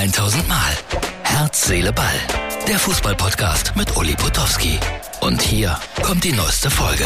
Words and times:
1000 0.00 0.48
Mal. 0.48 0.72
Herz, 1.24 1.66
Seele, 1.66 1.92
Ball. 1.92 2.14
Der 2.66 2.78
Fußballpodcast 2.78 3.76
mit 3.76 3.94
Uli 3.98 4.14
Potowski. 4.14 4.78
Und 5.20 5.42
hier 5.42 5.78
kommt 6.02 6.24
die 6.24 6.32
neueste 6.32 6.70
Folge. 6.70 7.04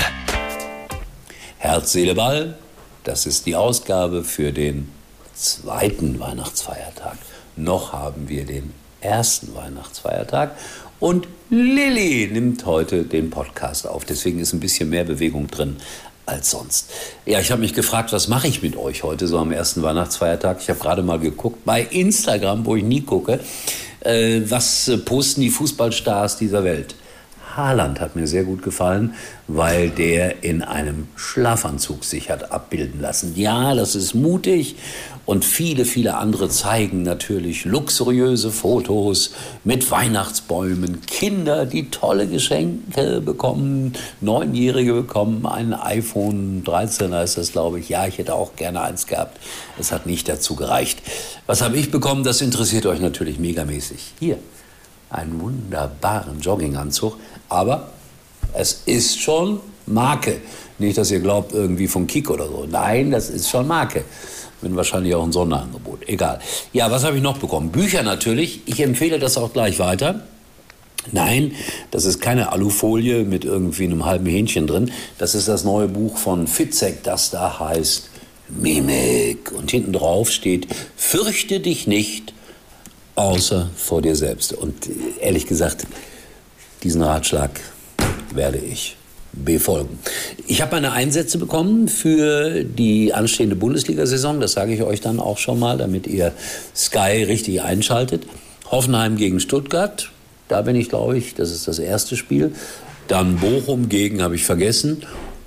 Herz, 1.58 1.90
Seele, 1.90 2.14
Ball. 2.14 2.56
Das 3.02 3.26
ist 3.26 3.46
die 3.46 3.56
Ausgabe 3.56 4.22
für 4.22 4.52
den 4.52 4.92
zweiten 5.34 6.20
Weihnachtsfeiertag. 6.20 7.18
Noch 7.56 7.92
haben 7.92 8.28
wir 8.28 8.46
den 8.46 8.72
ersten 9.00 9.56
Weihnachtsfeiertag. 9.56 10.56
Und 11.00 11.26
Lilly 11.50 12.28
nimmt 12.32 12.64
heute 12.64 13.02
den 13.02 13.30
Podcast 13.30 13.88
auf. 13.88 14.04
Deswegen 14.04 14.38
ist 14.38 14.52
ein 14.52 14.60
bisschen 14.60 14.90
mehr 14.90 15.02
Bewegung 15.02 15.48
drin 15.48 15.78
als 16.26 16.50
sonst. 16.50 16.90
Ja, 17.26 17.40
ich 17.40 17.50
habe 17.50 17.60
mich 17.60 17.74
gefragt, 17.74 18.12
was 18.12 18.28
mache 18.28 18.48
ich 18.48 18.62
mit 18.62 18.76
euch 18.76 19.02
heute 19.02 19.26
so 19.26 19.38
am 19.38 19.52
ersten 19.52 19.82
Weihnachtsfeiertag? 19.82 20.58
Ich 20.60 20.68
habe 20.70 20.78
gerade 20.78 21.02
mal 21.02 21.18
geguckt 21.18 21.64
bei 21.64 21.82
Instagram, 21.82 22.64
wo 22.64 22.76
ich 22.76 22.84
nie 22.84 23.02
gucke, 23.02 23.40
äh, 24.00 24.40
was 24.48 24.88
äh, 24.88 24.98
posten 24.98 25.42
die 25.42 25.50
Fußballstars 25.50 26.38
dieser 26.38 26.64
Welt. 26.64 26.94
Haaland 27.56 28.00
hat 28.00 28.16
mir 28.16 28.26
sehr 28.26 28.44
gut 28.44 28.62
gefallen, 28.62 29.14
weil 29.46 29.90
der 29.90 30.42
in 30.42 30.62
einem 30.62 31.08
Schlafanzug 31.16 32.04
sich 32.04 32.30
hat 32.30 32.52
abbilden 32.52 33.00
lassen. 33.00 33.34
Ja, 33.36 33.74
das 33.74 33.94
ist 33.94 34.14
mutig 34.14 34.76
und 35.26 35.44
viele, 35.44 35.84
viele 35.84 36.16
andere 36.16 36.48
zeigen 36.50 37.02
natürlich 37.02 37.64
luxuriöse 37.64 38.50
Fotos 38.50 39.32
mit 39.64 39.90
Weihnachtsbäumen, 39.90 41.00
Kinder, 41.06 41.64
die 41.64 41.90
tolle 41.90 42.26
Geschenke 42.26 43.22
bekommen, 43.22 43.94
Neunjährige 44.20 44.92
bekommen 44.92 45.46
ein 45.46 45.72
iPhone 45.72 46.62
13, 46.64 47.12
ist 47.12 47.38
das 47.38 47.52
glaube 47.52 47.80
ich. 47.80 47.88
Ja, 47.88 48.06
ich 48.06 48.18
hätte 48.18 48.34
auch 48.34 48.56
gerne 48.56 48.82
eins 48.82 49.06
gehabt. 49.06 49.38
Es 49.78 49.92
hat 49.92 50.06
nicht 50.06 50.28
dazu 50.28 50.56
gereicht. 50.56 51.00
Was 51.46 51.62
habe 51.62 51.76
ich 51.78 51.90
bekommen? 51.90 52.24
Das 52.24 52.40
interessiert 52.40 52.84
euch 52.86 53.00
natürlich 53.00 53.38
megamäßig. 53.38 54.12
Hier, 54.18 54.38
einen 55.14 55.40
wunderbaren 55.40 56.40
Jogginganzug 56.40 57.16
aber 57.48 57.88
es 58.52 58.82
ist 58.86 59.20
schon 59.20 59.60
Marke. 59.86 60.40
Nicht, 60.78 60.98
dass 60.98 61.10
ihr 61.10 61.20
glaubt, 61.20 61.52
irgendwie 61.52 61.86
von 61.86 62.06
Kick 62.06 62.30
oder 62.30 62.48
so. 62.48 62.66
Nein, 62.68 63.10
das 63.10 63.30
ist 63.30 63.48
schon 63.48 63.66
Marke. 63.66 64.04
Bin 64.60 64.76
wahrscheinlich 64.76 65.14
auch 65.14 65.24
ein 65.24 65.32
Sonderangebot. 65.32 66.08
Egal. 66.08 66.40
Ja, 66.72 66.90
was 66.90 67.04
habe 67.04 67.16
ich 67.16 67.22
noch 67.22 67.38
bekommen? 67.38 67.70
Bücher 67.70 68.02
natürlich. 68.02 68.62
Ich 68.66 68.80
empfehle 68.80 69.18
das 69.18 69.36
auch 69.36 69.52
gleich 69.52 69.78
weiter. 69.78 70.24
Nein, 71.12 71.52
das 71.90 72.06
ist 72.06 72.20
keine 72.20 72.50
Alufolie 72.50 73.24
mit 73.24 73.44
irgendwie 73.44 73.84
einem 73.84 74.04
halben 74.04 74.26
Hähnchen 74.26 74.66
drin. 74.66 74.90
Das 75.18 75.34
ist 75.34 75.46
das 75.48 75.62
neue 75.62 75.86
Buch 75.86 76.16
von 76.16 76.46
Fitzek, 76.48 77.04
das 77.04 77.30
da 77.30 77.60
heißt 77.60 78.08
Mimik. 78.48 79.52
Und 79.52 79.70
hinten 79.70 79.92
drauf 79.92 80.30
steht, 80.30 80.66
fürchte 80.96 81.60
dich 81.60 81.86
nicht, 81.86 82.33
außer 83.14 83.70
vor 83.76 84.02
dir 84.02 84.16
selbst. 84.16 84.52
Und 84.52 84.88
ehrlich 85.20 85.46
gesagt, 85.46 85.86
diesen 86.82 87.02
Ratschlag 87.02 87.60
werde 88.34 88.58
ich 88.58 88.96
befolgen. 89.32 89.98
Ich 90.46 90.62
habe 90.62 90.76
meine 90.76 90.92
Einsätze 90.92 91.38
bekommen 91.38 91.88
für 91.88 92.62
die 92.64 93.12
anstehende 93.12 93.56
Bundesliga-Saison. 93.56 94.40
Das 94.40 94.52
sage 94.52 94.74
ich 94.74 94.82
euch 94.82 95.00
dann 95.00 95.18
auch 95.18 95.38
schon 95.38 95.58
mal, 95.58 95.78
damit 95.78 96.06
ihr 96.06 96.32
Sky 96.74 97.24
richtig 97.24 97.62
einschaltet. 97.62 98.26
Hoffenheim 98.70 99.16
gegen 99.16 99.40
Stuttgart. 99.40 100.10
Da 100.48 100.62
bin 100.62 100.76
ich, 100.76 100.88
glaube 100.88 101.16
ich, 101.16 101.34
das 101.34 101.50
ist 101.50 101.66
das 101.66 101.78
erste 101.78 102.16
Spiel. 102.16 102.52
Dann 103.08 103.36
Bochum 103.36 103.88
gegen 103.88 104.22
habe 104.22 104.34
ich 104.34 104.44
vergessen 104.44 105.04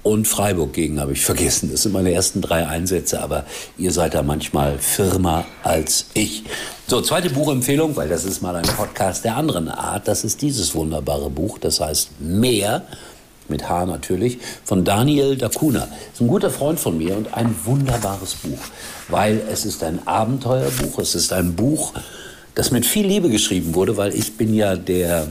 und 0.08 0.27
Freiburg 0.27 0.73
gegen 0.73 1.00
habe 1.00 1.13
ich 1.13 1.22
vergessen. 1.22 1.69
Das 1.72 1.83
sind 1.83 1.91
meine 1.91 2.11
ersten 2.11 2.41
drei 2.41 2.67
Einsätze, 2.67 3.22
aber 3.22 3.45
ihr 3.77 3.91
seid 3.91 4.14
da 4.14 4.23
manchmal 4.23 4.80
firmer 4.80 5.45
als 5.64 6.08
ich. 6.14 6.44
So, 6.88 7.02
zweite 7.02 7.30
Buchempfehlung, 7.30 7.95
weil 7.95 8.08
das 8.08 8.23
ist 8.23 8.41
mal 8.41 8.55
ein 8.55 8.66
Podcast 8.66 9.25
der 9.25 9.36
anderen 9.36 9.69
Art. 9.69 10.08
Das 10.08 10.23
ist 10.23 10.41
dieses 10.41 10.73
wunderbare 10.73 11.30
Buch, 11.30 11.58
das 11.59 11.82
heißt 11.82 12.20
Mehr 12.20 12.83
mit 13.49 13.67
H 13.70 13.86
natürlich, 13.86 14.39
von 14.64 14.83
Daniel 14.83 15.37
Dacuna. 15.37 15.87
Ist 16.14 16.21
ein 16.21 16.27
guter 16.27 16.49
Freund 16.49 16.80
von 16.80 16.98
mir 16.98 17.15
und 17.15 17.33
ein 17.33 17.55
wunderbares 17.65 18.36
Buch, 18.36 18.59
weil 19.09 19.42
es 19.52 19.65
ist 19.65 19.83
ein 19.83 20.05
Abenteuerbuch, 20.05 20.99
es 20.99 21.15
ist 21.15 21.33
ein 21.33 21.55
Buch, 21.55 21.93
das 22.55 22.71
mit 22.71 22.86
viel 22.86 23.05
Liebe 23.05 23.30
geschrieben 23.30 23.76
wurde, 23.76 23.98
weil 23.98 24.14
ich 24.14 24.36
bin 24.37 24.53
ja 24.53 24.76
der 24.76 25.27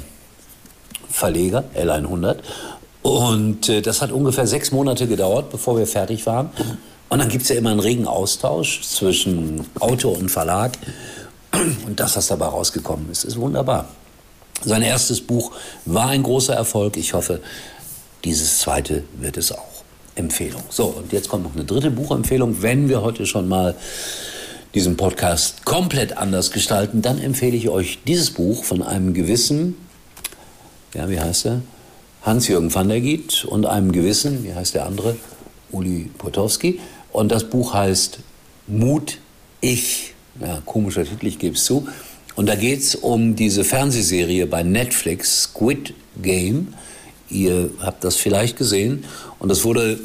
Verleger 1.09 1.65
L100 1.75 2.37
und 3.06 3.69
äh, 3.69 3.83
das 3.83 4.03
hat 4.03 4.11
ungefähr 4.11 4.47
sechs 4.47 4.72
Monate 4.72 5.06
gedauert, 5.06 5.50
bevor 5.50 5.78
wir 5.78 5.87
fertig 5.87 6.27
waren. 6.27 6.50
Und 7.09 7.19
dann 7.21 7.28
gibt 7.28 7.44
es 7.44 7.49
ja 7.50 7.56
immer 7.56 7.71
einen 7.71 7.81
regen 7.81 8.09
Austausch 8.09 8.83
zwischen 8.83 9.65
Autor 9.78 10.19
und 10.19 10.28
Verlag. 10.28 10.72
Und 11.87 12.00
das, 12.00 12.16
was 12.16 12.27
dabei 12.27 12.47
rausgekommen 12.47 13.11
ist, 13.11 13.25
ist 13.25 13.39
wunderbar. 13.39 13.89
Sein 14.65 14.83
erstes 14.83 15.21
Buch 15.21 15.53
war 15.84 16.09
ein 16.09 16.22
großer 16.22 16.55
Erfolg. 16.55 16.97
Ich 16.97 17.15
hoffe, 17.15 17.41
dieses 18.25 18.59
zweite 18.59 19.05
wird 19.21 19.37
es 19.37 19.53
auch. 19.53 19.84
Empfehlung. 20.16 20.62
So, 20.71 20.87
und 20.87 21.12
jetzt 21.12 21.28
kommt 21.28 21.45
noch 21.45 21.55
eine 21.55 21.65
dritte 21.65 21.91
Buchempfehlung. 21.91 22.62
Wenn 22.62 22.89
wir 22.89 23.03
heute 23.03 23.27
schon 23.27 23.47
mal 23.49 23.77
diesen 24.75 24.97
Podcast 24.97 25.65
komplett 25.65 26.16
anders 26.16 26.50
gestalten, 26.50 27.03
dann 27.03 27.19
empfehle 27.21 27.56
ich 27.56 27.69
euch 27.69 28.00
dieses 28.06 28.31
Buch 28.31 28.65
von 28.65 28.83
einem 28.83 29.15
gewissen, 29.15 29.77
ja, 30.95 31.09
wie 31.09 31.21
heißt 31.21 31.47
er? 31.47 31.61
Hans-Jürgen 32.27 32.75
van 32.75 32.89
der 32.89 33.01
Giet 33.01 33.45
und 33.45 33.67
einem 33.67 33.93
gewissen, 33.93 34.43
wie 34.43 34.53
heißt 34.53 34.75
der 34.75 34.85
andere, 34.85 35.17
Uli 35.71 36.11
Potowski. 36.19 36.81
Und 37.13 37.31
das 37.31 37.45
Buch 37.45 37.73
heißt 37.73 38.19
Mut 38.67 39.19
Ich. 39.61 40.15
Ja, 40.41 40.61
komischer 40.67 41.05
Titel, 41.05 41.29
ich 41.29 41.39
gebe 41.39 41.55
es 41.55 41.65
zu. 41.65 41.87
Und 42.35 42.47
da 42.47 42.57
geht 42.57 42.81
es 42.81 42.97
um 42.97 43.37
diese 43.37 43.63
Fernsehserie 43.63 44.47
bei 44.47 44.65
Netflix, 44.65 45.45
Squid 45.45 45.95
Game. 46.21 46.75
Ihr 47.31 47.71
habt 47.81 48.03
das 48.03 48.17
vielleicht 48.17 48.57
gesehen. 48.57 49.05
Und 49.39 49.49
das 49.49 49.65
wurde 49.65 50.01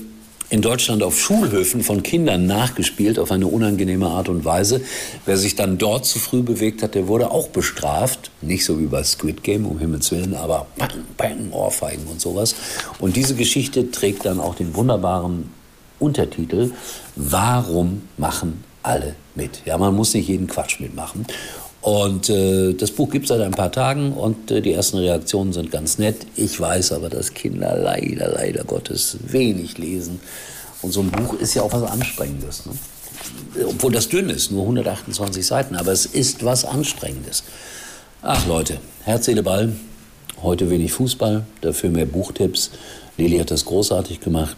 in 0.52 0.62
Deutschland 0.62 1.02
auf 1.02 1.18
Schulhöfen 1.18 1.82
von 1.82 2.04
Kindern 2.04 2.46
nachgespielt 2.46 3.20
auf 3.20 3.32
eine 3.32 3.48
unangenehme 3.48 4.08
Art 4.08 4.28
und 4.28 4.44
Weise. 4.44 4.82
Wer 5.26 5.38
sich 5.38 5.56
dann 5.56 5.78
dort 5.78 6.06
zu 6.06 6.20
früh 6.20 6.42
bewegt 6.42 6.84
hat, 6.84 6.94
der 6.94 7.08
wurde 7.08 7.32
auch 7.32 7.48
bestraft. 7.48 8.32
Nicht 8.42 8.66
so 8.66 8.78
wie 8.78 8.86
bei 8.86 9.02
Squid 9.02 9.44
Game, 9.44 9.66
um 9.66 9.80
Himmels 9.80 10.12
Willen, 10.12 10.36
aber 10.36 10.68
bang, 10.78 11.06
bang, 11.16 11.52
Ohrfeigen 11.52 12.06
und 12.06 12.20
sowas. 12.20 12.56
Und 13.00 13.16
diese 13.16 13.36
Geschichte 13.36 13.92
trägt 13.92 14.26
dann 14.26 14.42
auch 14.42 14.54
den 14.54 14.76
wunderbaren 14.76 15.50
Untertitel 16.00 16.72
Warum 17.16 18.02
machen 18.18 18.66
alle 18.84 19.16
mit? 19.36 19.62
Ja, 19.64 19.78
man 19.78 19.96
muss 19.96 20.14
nicht 20.14 20.28
jeden 20.28 20.48
Quatsch 20.48 20.82
mitmachen. 20.82 21.26
Und 21.82 22.30
äh, 22.30 22.74
das 22.74 22.92
Buch 22.92 23.10
gibt 23.10 23.26
es 23.26 23.30
seit 23.30 23.42
ein 23.42 23.52
paar 23.52 23.72
Tagen 23.72 24.14
und 24.14 24.52
äh, 24.52 24.62
die 24.62 24.72
ersten 24.72 24.98
Reaktionen 24.98 25.52
sind 25.52 25.72
ganz 25.72 25.98
nett. 25.98 26.28
Ich 26.36 26.60
weiß 26.60 26.92
aber, 26.92 27.10
dass 27.10 27.34
Kinder 27.34 27.76
leider, 27.76 28.32
leider 28.32 28.64
Gottes 28.64 29.18
wenig 29.24 29.80
lesen. 29.80 30.20
Und 30.84 30.92
so 30.92 31.02
ein 31.02 31.10
Buch 31.10 31.34
ist 31.34 31.56
ja 31.56 31.64
auch 31.64 31.74
was 31.74 31.84
Anstrengendes. 31.84 32.68
Ne? 32.68 32.74
Obwohl 33.68 33.92
das 33.92 34.10
dünn 34.10 34.30
ist, 34.30 34.52
nur 34.52 34.62
128 34.62 35.46
Seiten, 35.46 35.76
aber 35.76 35.92
es 35.92 36.06
ist 36.06 36.46
was 36.46 36.66
Anstrengendes. 36.66 37.44
Ach 38.22 38.46
Leute, 38.46 38.78
Herz, 39.04 39.26
Seele, 39.26 39.42
Ball. 39.42 39.74
Heute 40.44 40.70
wenig 40.70 40.94
Fußball, 40.94 41.46
dafür 41.62 41.90
mehr 41.90 42.06
Buchtipps. 42.06 42.72
Lili 43.18 43.38
hat 43.38 43.52
das 43.52 43.66
großartig 43.66 44.22
gemacht. 44.22 44.58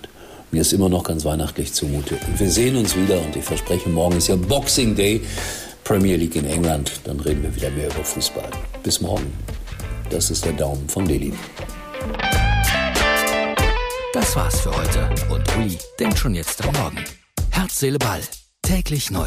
Mir 0.51 0.61
ist 0.61 0.71
immer 0.71 0.87
noch 0.87 1.03
ganz 1.03 1.25
weihnachtlich 1.25 1.73
zumute. 1.73 2.15
Und 2.27 2.39
wir 2.39 2.49
sehen 2.49 2.75
uns 2.75 2.95
wieder 2.95 3.19
und 3.21 3.35
ich 3.35 3.43
verspreche, 3.43 3.89
morgen 3.89 4.17
ist 4.17 4.27
ja 4.27 4.35
Boxing 4.35 4.95
Day. 4.95 5.21
Premier 5.83 6.15
League 6.15 6.35
in 6.35 6.45
England, 6.45 6.91
dann 7.03 7.19
reden 7.19 7.43
wir 7.43 7.55
wieder 7.55 7.69
mehr 7.71 7.87
über 7.87 8.03
Fußball. 8.03 8.49
Bis 8.83 9.01
morgen. 9.01 9.31
Das 10.09 10.31
ist 10.31 10.45
der 10.45 10.53
Daumen 10.53 10.87
von 10.87 11.05
Lilly. 11.05 11.33
Das 14.13 14.35
war's 14.35 14.61
für 14.61 14.71
heute 14.75 15.09
und 15.29 15.57
Uli 15.57 15.77
denkt 15.99 16.19
schon 16.19 16.35
jetzt 16.35 16.63
am 16.65 16.73
Morgen. 16.75 17.03
Herz, 17.51 17.79
Seele, 17.79 17.99
Ball. 17.99 18.21
Täglich 18.61 19.11
neu. 19.11 19.25